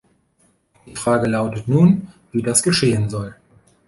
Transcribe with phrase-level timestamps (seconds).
[0.87, 3.35] Die Frage lautet nun, wie das geschehen soll.